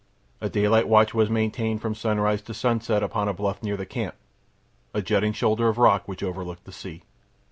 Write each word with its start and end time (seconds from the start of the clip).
A 0.41 0.49
daylight 0.49 0.87
watch 0.89 1.13
was 1.13 1.29
maintained 1.29 1.79
from 1.79 1.93
sunrise 1.93 2.41
to 2.41 2.55
sunset 2.55 3.03
upon 3.03 3.27
a 3.27 3.33
bluff 3.35 3.61
near 3.61 3.77
the 3.77 3.85
camp—a 3.85 5.01
jutting 5.03 5.31
shoulder 5.31 5.67
of 5.67 5.77
rock 5.77 6.07
which 6.07 6.23
overlooked 6.23 6.63
the 6.63 6.71
sea. 6.71 7.03